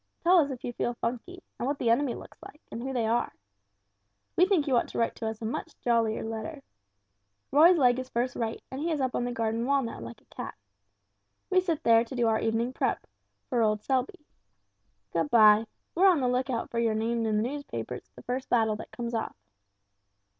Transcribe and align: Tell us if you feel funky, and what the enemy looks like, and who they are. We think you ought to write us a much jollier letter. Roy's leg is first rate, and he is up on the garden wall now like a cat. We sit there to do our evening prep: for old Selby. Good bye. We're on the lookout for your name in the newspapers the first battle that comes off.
Tell 0.23 0.39
us 0.39 0.49
if 0.49 0.63
you 0.63 0.73
feel 0.73 0.95
funky, 0.95 1.43
and 1.59 1.67
what 1.67 1.77
the 1.77 1.91
enemy 1.91 2.15
looks 2.15 2.41
like, 2.41 2.59
and 2.71 2.81
who 2.81 2.91
they 2.91 3.05
are. 3.05 3.31
We 4.35 4.47
think 4.47 4.65
you 4.65 4.75
ought 4.75 4.87
to 4.87 4.97
write 4.97 5.21
us 5.21 5.43
a 5.43 5.45
much 5.45 5.79
jollier 5.79 6.23
letter. 6.25 6.63
Roy's 7.51 7.77
leg 7.77 7.99
is 7.99 8.09
first 8.09 8.35
rate, 8.35 8.63
and 8.71 8.81
he 8.81 8.89
is 8.91 8.99
up 8.99 9.13
on 9.13 9.25
the 9.25 9.31
garden 9.31 9.63
wall 9.67 9.83
now 9.83 9.99
like 9.99 10.19
a 10.19 10.35
cat. 10.35 10.55
We 11.51 11.61
sit 11.61 11.83
there 11.83 12.03
to 12.03 12.15
do 12.15 12.25
our 12.27 12.39
evening 12.39 12.73
prep: 12.73 13.05
for 13.47 13.61
old 13.61 13.83
Selby. 13.83 14.25
Good 15.13 15.29
bye. 15.29 15.67
We're 15.93 16.09
on 16.09 16.19
the 16.19 16.27
lookout 16.27 16.71
for 16.71 16.79
your 16.79 16.95
name 16.95 17.23
in 17.27 17.37
the 17.37 17.43
newspapers 17.43 18.09
the 18.15 18.23
first 18.23 18.49
battle 18.49 18.75
that 18.77 18.89
comes 18.89 19.13
off. 19.13 19.35